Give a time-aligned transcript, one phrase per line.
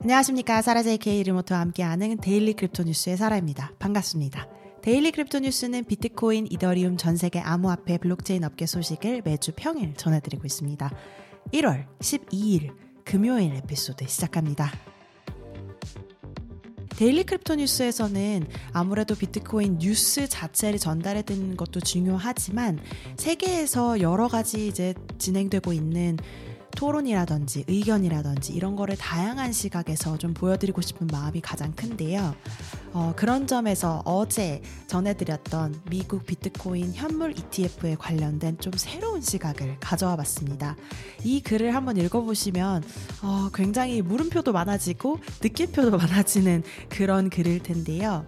[0.00, 0.62] 안녕하십니까.
[0.62, 3.72] 사라 JK 리모트와 함께하는 Daily Crypto 뉴스의 사라입니다.
[3.80, 4.46] 반갑습니다.
[4.80, 10.92] Daily Crypto 뉴스는 비트코인, 이더리움 전 세계 암호화폐 블록체인 업계 소식을 매주 평일 전해드리고 있습니다.
[11.52, 14.70] 1월 12일 금요일 에피소드 시작합니다.
[16.90, 22.78] Daily Crypto 뉴스에서는 아무래도 비트코인 뉴스 자체를 전달해 드리는 것도 중요하지만
[23.16, 26.18] 세계에서 여러 가지 이제 진행되고 있는
[26.76, 32.34] 토론이라든지 의견이라든지 이런 거를 다양한 시각에서 좀 보여드리고 싶은 마음이 가장 큰데요.
[32.92, 40.76] 어, 그런 점에서 어제 전해드렸던 미국 비트코인 현물 ETF에 관련된 좀 새로운 시각을 가져와 봤습니다.
[41.24, 42.82] 이 글을 한번 읽어보시면
[43.22, 48.24] 어, 굉장히 물음표도 많아지고 느낌표도 많아지는 그런 글일 텐데요.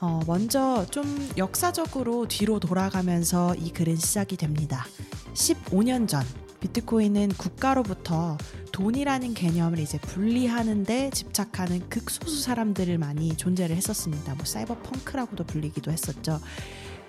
[0.00, 1.04] 어, 먼저 좀
[1.36, 4.86] 역사적으로 뒤로 돌아가면서 이 글은 시작이 됩니다.
[5.34, 6.24] 15년 전
[6.60, 8.36] 비트코인은 국가로부터
[8.72, 14.34] 돈이라는 개념을 이제 분리하는데 집착하는 극소수 사람들을 많이 존재를 했었습니다.
[14.34, 16.38] 뭐 사이버 펑크라고도 불리기도 했었죠.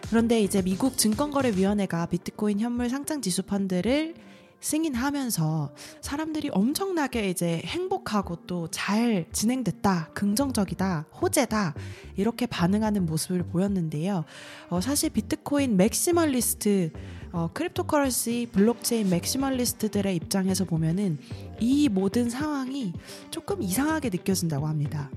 [0.09, 4.15] 그런데 이제 미국 증권거래위원회가 비트코인 현물 상장 지수 펀드를
[4.61, 11.73] 승인하면서 사람들이 엄청나게 이제 행복하고 또 잘 진행됐다, 긍정적이다, 호재다,
[12.15, 14.23] 이렇게 반응하는 모습을 보였는데요.
[14.69, 16.91] 어, 사실 비트코인 maximalist
[17.33, 21.17] 어, cryptocurrency 블록체인 maximalist들의 입장에서 보면은
[21.59, 22.93] 이 모든 상황이
[23.29, 25.09] 조금 이상하게 느껴진다고 합니다.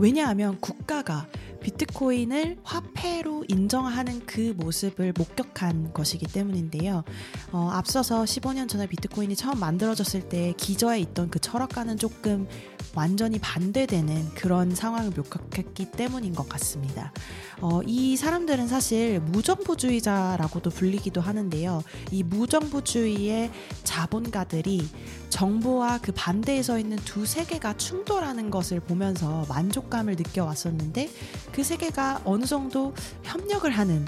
[0.00, 1.26] 왜냐하면 국가가
[1.60, 7.04] 비트코인을 화폐로 인정하는 그 모습을 목격한 것이기 때문인데요.
[7.52, 12.48] 어, 앞서서 15년 전에 비트코인이 처음 만들어졌을 때 기저에 있던 그 철학과는 조금
[12.94, 17.12] 완전히 반대되는 그런 상황을 목격했기 때문인 것 같습니다.
[17.60, 21.82] 어, 이 사람들은 사실 무정부주의자라고도 불리기도 하는데요.
[22.10, 23.50] 이 무정부주의의
[23.84, 24.88] 자본가들이
[25.28, 31.10] 정보와 그 반대에 서 있는 두 세계가 충돌하는 것을 보면서 만족감을 느껴왔었는데
[31.52, 34.04] 그 세계가 어느 정도 협력을 하는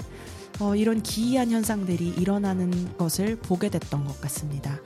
[0.59, 4.79] 어, 이런 기이한 현상들이 일어나는 것을 보게 됐던 것 같습니다.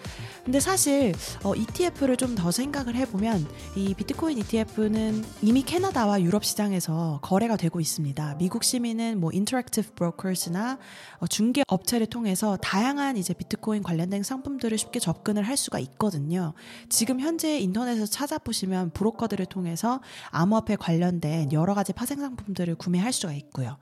[0.45, 1.13] 근데 사실
[1.43, 7.79] 어, ETF를 좀 더 생각을 해보면 이 비트코인 ETF는 이미 캐나다와 유럽 시장에서 거래가 되고
[7.79, 8.35] 있습니다.
[8.37, 10.77] 미국 시민은 뭐 Interactive Brokers나
[11.19, 16.53] 어, 중개 업체를 통해서 다양한 이제 비트코인 관련된 상품들을 쉽게 접근을 할 수가 있거든요.
[16.89, 23.77] 지금 현재 인터넷에서 찾아보시면 브로커들을 통해서 암호화폐 관련된 여러 가지 파생 상품들을 구매할 수가 있고요.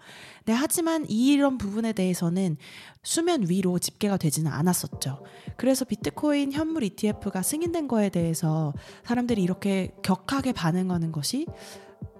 [0.45, 2.55] 네, 하지만 이런 부분 에 대해서는
[3.03, 5.23] 수면 위로 집계가 되지는 않았었죠.
[5.57, 11.47] 그래서 비트코인 현물 ETF가 승인된 거에 대해서 사람들이 이렇게 격하게 반응하는 것이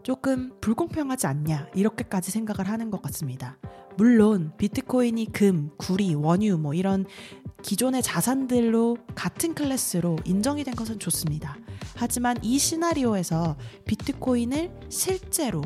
[0.03, 3.57] 조금 불공평하지 않냐 이렇게까지 생각을 하는 것 같습니다.
[3.97, 7.05] 물론 비트코인이 금, 구리, 원유 뭐 이런
[7.63, 11.57] 기존의 자산들로 같은 클래스로 인정이 된 것은 좋습니다.
[11.95, 15.63] 하지만 이 시나리오에서 비트코인을 실제로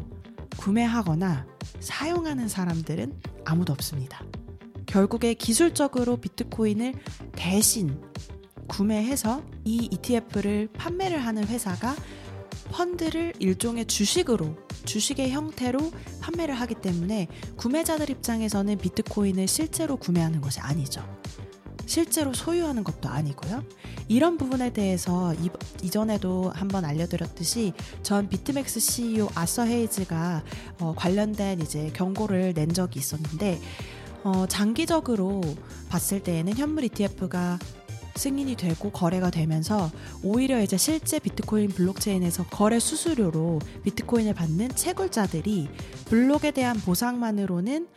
[0.57, 1.45] 구매하거나
[1.79, 3.13] 사용하는 사람들은
[3.49, 4.23] 아무도 없습니다.
[4.85, 6.93] 결국에 기술적으로 비트코인을
[7.33, 7.99] 대신
[8.67, 11.95] 구매해서 이 ETF를 판매를 하는 회사가
[12.71, 14.55] 펀드를 일종의 주식으로
[14.85, 17.27] 주식의 형태로 판매를 하기 때문에
[17.57, 21.03] 구매자들 입장에서는 비트코인을 실제로 구매하는 것이 아니죠.
[21.89, 23.63] 실제로 소유하는 것도 아니고요.
[24.07, 27.73] 이런 부분에 대해서 이, 전에도 한번 알려드렸듯이
[28.03, 30.43] 전 비트맥스 CEO 아서 헤이즈가
[30.79, 33.59] 어, 관련된 이제 경고를 낸 적이 있었는데
[34.23, 35.41] 어, 장기적으로
[35.89, 37.57] 봤을 때에는 현물 ETF가
[38.15, 39.89] 승인이 되고 거래가 되면서
[40.21, 45.69] 오히려 이제 실제 비트코인 블록체인에서 거래 수수료로 비트코인을 받는 채굴자들이
[46.05, 47.87] 블록에 대한 보상만으로는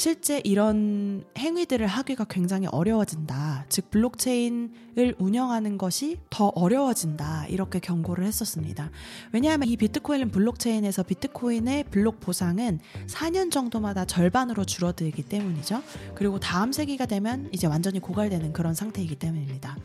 [0.00, 3.66] 실제 이런 행위들을 하기가 굉장히 어려워진다.
[3.68, 7.48] 즉, 블록체인을 운영하는 것이 더 어려워진다.
[7.48, 8.90] 이렇게 경고를 했었습니다.
[9.30, 15.82] 왜냐하면 이 비트코인 블록체인에서 비트코인의 블록 보상은 4년 정도마다 절반으로 줄어들기 때문이죠.
[16.14, 19.76] 그리고 다음 세기가 되면 이제 완전히 고갈되는 그런 상태이기 때문입니다.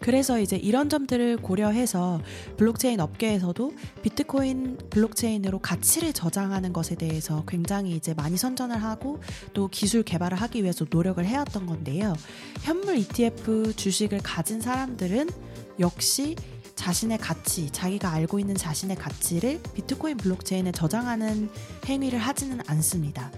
[0.00, 2.20] 그래서 이제 이런 점들을 고려해서
[2.56, 9.20] 블록체인 업계에서도 비트코인 블록체인으로 가치를 저장하는 것에 대해서 굉장히 이제 많이 선전을 하고
[9.52, 12.14] 또 기술 개발을 하기 위해서 노력을 해왔던 건데요.
[12.62, 15.28] 현물 ETF 주식을 가진 사람들은
[15.78, 16.34] 역시
[16.76, 21.50] 자신의 가치, 자기가 알고 있는 자신의 가치를 비트코인 블록체인에 저장하는
[21.84, 23.30] 행위를 하지는 않습니다.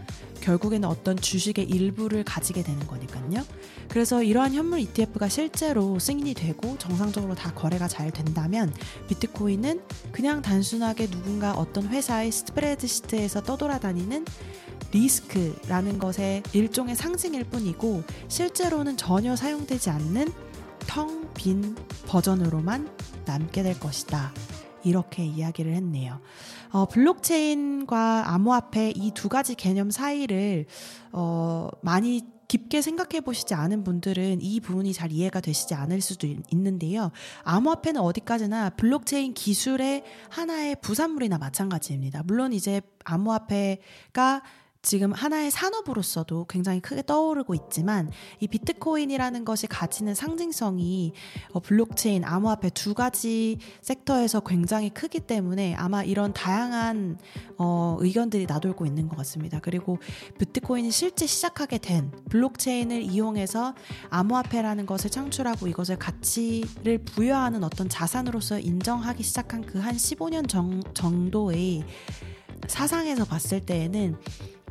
[0.43, 3.45] 결국에는 어떤 주식의 일부를 가지게 되는 거니까요.
[3.89, 8.73] 그래서 이러한 현물 ETF가 실제로 승인이 되고 정상적으로 다 거래가 잘 된다면
[9.09, 9.81] 비트코인은
[10.13, 14.27] 그냥 단순하게 누군가 어떤 회사의 스프레드 시트에서 떠돌아다니는
[14.93, 20.31] 리스크라는 것의 일종의 상징일 뿐이고 실제로는 전혀 사용되지 않는
[20.87, 21.75] 텅 빈
[22.07, 22.89] 버전으로만
[23.25, 24.33] 남게 될 것이다.
[24.85, 26.21] 이렇게 이야기를 했네요.
[26.71, 30.67] 어, 블록체인과 암호화폐 이 두 가지 개념 사이를
[31.13, 37.11] 어, 많이 깊게 생각해 보시지 않은 분들은 이 부분이 잘 이해가 되시지 않을 수도 있는데요.
[37.45, 42.23] 암호화폐는 어디까지나 블록체인 기술의 하나의 부산물이나 마찬가지입니다.
[42.25, 44.43] 물론 이제 암호화폐가
[44.83, 51.13] 지금 하나의 산업으로서도 굉장히 크게 떠오르고 있지만 이 비트코인이라는 것이 가지는 상징성이
[51.53, 57.19] 어, 블록체인, 암호화폐 두 가지 섹터에서 굉장히 크기 때문에 아마 이런 다양한
[57.59, 59.61] 어, 의견들이 나돌고 있는 것 같습니다.
[59.61, 59.99] 그리고
[60.39, 63.75] 비트코인이 실제 시작하게 된 블록체인을 이용해서
[64.11, 71.85] 암호화폐라는 것을 창출하고 이것을 가치를 부여하는 어떤 자산으로서 인정하기 시작한 그 한 15년 정, 정도의
[72.69, 74.17] 사상에서 봤을 때에는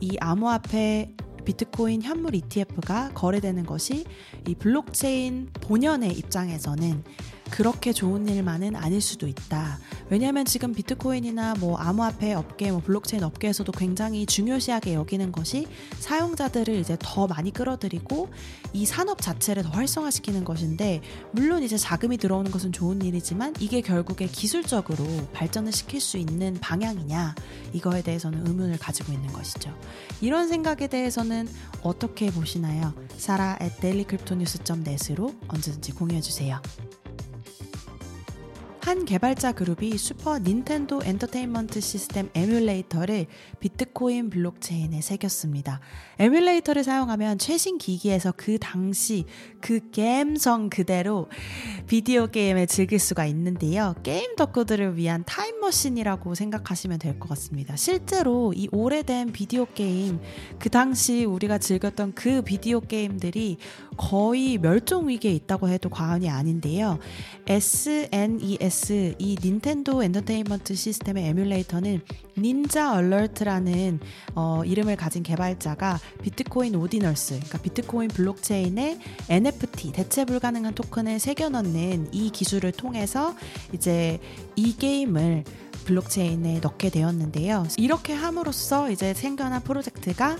[0.01, 1.13] 이 암호화폐
[1.45, 4.06] 비트코인 현물 ETF가 거래되는 것이
[4.48, 7.03] 이 블록체인 본연의 입장에서는
[7.51, 9.77] 그렇게 좋은 일만은 아닐 수도 있다.
[10.09, 15.68] 왜냐하면 지금 비트코인이나 뭐 암호화폐 업계, 뭐 블록체인 업계에서도 굉장히 중요시하게 여기는 것이
[16.00, 18.30] 사용자들을 이제 더 많이 끌어들이고
[18.74, 21.01] 이 산업 자체를 더 활성화시키는 것인데
[21.33, 27.36] 물론 이제 자금이 들어오는 것은 좋은 일이지만 이게 결국에 기술적으로 발전을 시킬 수 있는 방향이냐
[27.74, 29.75] 이거에 대해서는 의문을 가지고 있는 것이죠.
[30.21, 31.48] 이런 생각에 대해서는
[31.83, 32.94] 어떻게 보시나요?
[33.18, 36.62] 사라 at dailycryptonews.net으로 언제든지 공유해 주세요.
[38.81, 43.28] 한 개발자 그룹이 슈퍼 닌텐도 엔터테인먼트 시스템 에뮬레이터를
[43.60, 45.80] 비트코인 블록체인에 새겼습니다.
[46.18, 49.25] 에뮬레이터를 사용하면 최신 기기에서 그 당시
[49.62, 51.30] 그 게임성 그대로
[51.86, 53.94] 비디오 게임을 즐길 수가 있는데요.
[54.01, 57.75] 게임 덕후들을 위한 타임머신이라고 생각하시면 될 것 같습니다.
[57.75, 60.19] 실제로 이 오래된 비디오 게임,
[60.57, 63.57] 그 당시 우리가 즐겼던 그 비디오 게임들이
[64.01, 66.98] 거의 멸종 위기에 있다고 해도 과언이 아닌데요.
[67.45, 72.01] SNES, 이 닌텐도 엔터테인먼트 시스템의 에뮬레이터는
[72.36, 74.00] 닌자 얼러트라는
[74.33, 79.00] 어, 이름을 가진 개발자가 비트코인 오디널스, 그러니까 비트코인 블록체인에
[79.30, 83.36] NFT, 대체 불가능한 토큰을 새겨 넣는 이 기술을 통해서
[83.71, 84.19] 이제
[84.56, 85.44] 이 게임을
[85.86, 87.68] 블록체인에 넣게 되었는데요.
[87.77, 90.38] 이렇게 함으로써 이제 생겨난 프로젝트가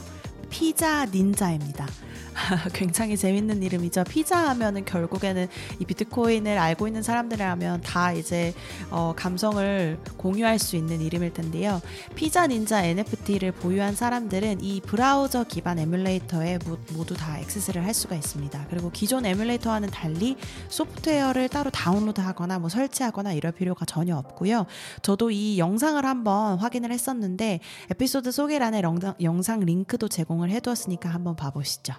[0.50, 1.88] 피자 닌자입니다.
[2.74, 4.04] 굉장히 재밌는 이름이죠.
[4.06, 5.48] 피자 하면은 결국에는
[5.80, 8.54] 이 비트코인을 알고 있는 사람들이라면 다 이제
[8.90, 11.82] 어, 감성을 공유할 수 있는 이름일 텐데요.
[12.16, 16.60] 피자 닌자 NFT를 보유한 사람들은 이 브라우저 기반 에뮬레이터에
[16.94, 18.68] 모두 다 액세스를 할 수가 있습니다.
[18.70, 20.38] 그리고 기존 에뮬레이터와는 달리
[20.70, 24.66] 소프트웨어를 따로 다운로드하거나 뭐 설치하거나 이럴 필요가 전혀 없고요.
[25.02, 27.60] 저도 이 영상을 한번 확인을 했었는데
[27.92, 28.82] 에피소드 소개란에
[29.22, 31.94] 영상 링크도 제공을 해두었으니까 한번 봐보시죠.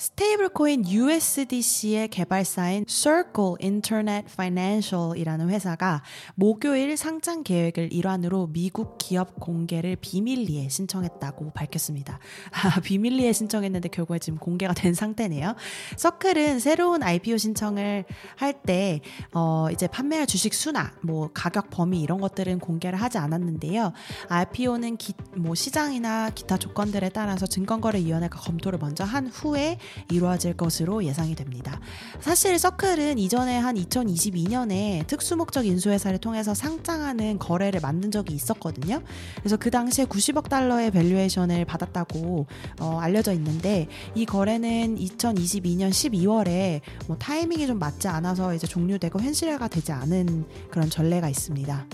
[0.00, 6.02] 스테이블 코인 USDC의 개발사인 Circle Internet Financial이라는 회사가
[6.36, 12.18] 목요일 상장 계획을 일환으로 미국 기업 공개를 비밀리에 신청했다고 밝혔습니다.
[12.50, 15.54] 아, 비밀리에 신청했는데 결국에 지금 공개가 된 상태네요.
[15.98, 18.06] 서클은 새로운 IPO 신청을
[18.36, 19.02] 할때
[19.34, 23.92] 어, 이제 판매할 주식 수나 뭐 가격 범위 이런 것들은 공개를 하지 않았는데요.
[24.30, 29.76] IPO는 기, 뭐 시장이나 기타 조건들에 따라서 증권거래위원회가 검토를 먼저 한 후에
[30.10, 31.80] 이루어질 것으로 예상이 됩니다.
[32.20, 39.02] 사실 서클은 이전에 한 2022년에 특수목적 인수회사를 통해서 상장하는 거래를 만든 적이 있었거든요.
[39.36, 42.46] 그래서 그 당시에 90억 달러의 valuation을 받았다고
[42.80, 49.68] 어, 알려져 있는데 이 거래는 2022년 12월에 뭐 타이밍이 좀 맞지 않아서 이제 종료되고 현실화가
[49.68, 51.86] 되지 않은 그런 전례가 있습니다.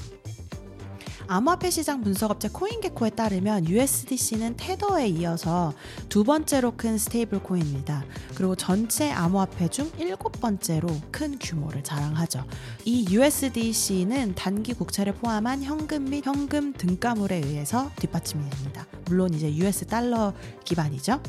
[1.28, 5.74] 암호화폐 시장 분석업체 코인게코에 따르면 USDC는 테더에 이어서
[6.08, 8.04] 두 번째로 큰 스테이블 코인입니다.
[8.36, 12.44] 그리고 전체 암호화폐 중 일곱 번째로 큰 규모를 자랑하죠.
[12.84, 18.86] 이 USDC는 단기 국채를 포함한 현금 및 현금 등가물에 의해서 뒷받침이 됩니다.
[19.06, 20.32] 물론 이제 US 달러
[20.64, 21.20] 기반이죠.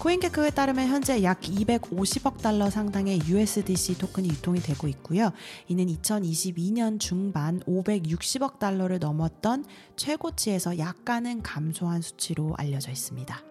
[0.00, 5.30] 코인게크에 따르면 현재 약 250억 달러 상당의 USDC 토큰이 유통이 되고 있고요.
[5.68, 9.66] 이는 2022년 중반 560억 달러를 넘었던
[9.96, 13.42] 최고치에서 약간은 감소한 수치로 알려져 있습니다.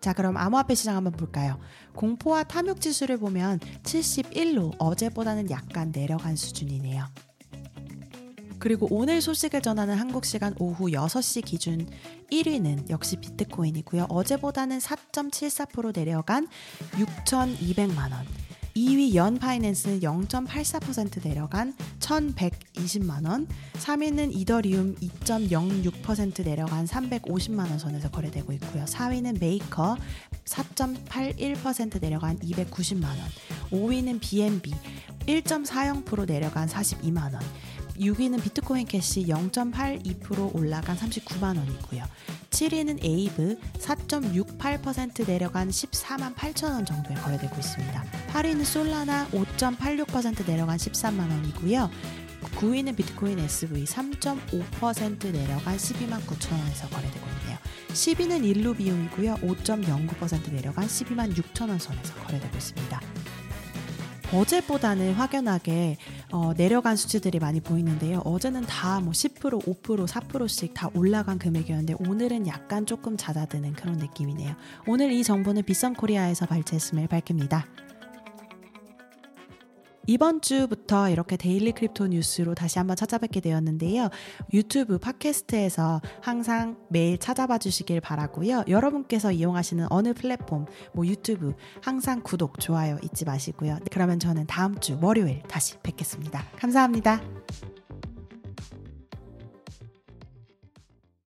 [0.00, 1.60] 자, 그럼 암호화폐 시장 한번 볼까요?
[1.94, 7.27] 공포와 탐욕 지수를 보면 71로 어제보다는 약간 내려간 수준이네요.
[8.58, 11.86] 그리고 오늘 소식을 전하는 한국 시간 오후 6시 기준
[12.30, 14.06] 1위는 역시 비트코인이고요.
[14.08, 16.48] 어제보다는 4.74% 내려간
[16.92, 18.26] 6,200만 원.
[18.78, 23.48] 2위 연 파이낸스는 0.84% 내려간 1,120만 원.
[23.74, 28.84] 3위는 이더리움 2.06% 내려간 350만 원 선에서 거래되고 있고요.
[28.84, 29.96] 4위는 메이커
[30.44, 33.18] 4.81% 내려간 290만 원.
[33.70, 34.72] 5위는 BNB
[35.26, 37.42] 1.40% 내려간 42만 원.
[37.98, 42.04] 6위는 비트코인 캐시 0.82% 올라간 39만 원이고요.
[42.50, 48.04] 7위는 에이브 4.68% 내려간 14만 8천 원 정도에 거래되고 있습니다.
[48.32, 51.90] 8위는 솔라나 5.86% 내려간 13만 원이고요.
[52.56, 57.58] 9위는 비트코인 SV 3.5% 내려간 12만 9천 원에서 거래되고 있네요.
[57.88, 59.34] 10위는 일루비움이고요.
[59.36, 63.00] 5.09% 내려간 12만 6천 원 선에서 거래되고 있습니다.
[64.32, 65.96] 어제보다는 확연하게
[66.32, 68.18] 어, 내려간 수치들이 많이 보이는데요.
[68.24, 74.54] 어제는 다 뭐 10%, 5%, 4%씩 다 올라간 금액이었는데 오늘은 약간 조금 잦아드는 그런 느낌이네요.
[74.86, 77.64] 오늘 이 정보는 비썸 코리아에서 발췌했음을 밝힙니다.
[80.08, 84.08] 이번 주부터 이렇게 데일리 크립토 뉴스로 다시 한번 찾아뵙게 되었는데요.
[84.54, 88.64] 유튜브 팟캐스트에서 항상 매일 찾아봐 주시길 바라고요.
[88.68, 93.80] 여러분께서 이용하시는 어느 플랫폼, 뭐 유튜브 항상 구독, 좋아요 잊지 마시고요.
[93.90, 96.42] 그러면 저는 다음 주 월요일 다시 뵙겠습니다.
[96.56, 97.20] 감사합니다.